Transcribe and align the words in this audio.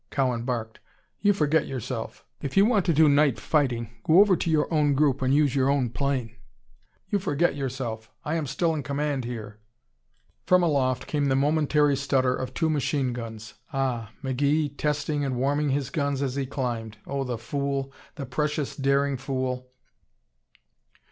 Cowan 0.09 0.45
barked. 0.45 0.79
"You 1.19 1.31
forget 1.31 1.67
yourself. 1.67 2.25
If 2.41 2.57
you 2.57 2.65
want 2.65 2.87
to 2.87 2.93
do 2.93 3.07
night 3.07 3.39
fighting 3.39 3.91
go 4.03 4.19
over 4.19 4.35
to 4.35 4.49
your 4.49 4.65
own 4.73 4.95
group 4.95 5.21
and 5.21 5.31
use 5.31 5.55
your 5.55 5.69
own 5.69 5.91
plane! 5.91 6.37
You 7.09 7.19
forget 7.19 7.53
yourself. 7.55 8.09
I 8.25 8.33
am 8.33 8.47
still 8.47 8.73
in 8.73 8.81
command 8.81 9.25
here!" 9.25 9.59
From 10.47 10.63
aloft 10.63 11.05
came 11.05 11.25
the 11.27 11.35
momentary 11.35 11.95
stutter 11.95 12.33
of 12.35 12.55
two 12.55 12.67
machine 12.67 13.13
guns. 13.13 13.53
Ah! 13.73 14.11
McGee 14.23 14.75
testing 14.75 15.23
and 15.23 15.35
warming 15.35 15.69
his 15.69 15.91
guns 15.91 16.23
as 16.23 16.33
he 16.33 16.47
climbed. 16.47 16.97
Oh, 17.05 17.23
the 17.23 17.37
fool! 17.37 17.93
The 18.15 18.25
precious, 18.25 18.75
daring 18.75 19.17
fool! 19.17 19.69